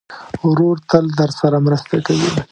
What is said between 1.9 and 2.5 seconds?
کوي.